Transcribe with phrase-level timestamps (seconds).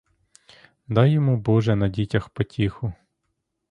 [0.87, 2.93] Дай йому боже на дітях потіху!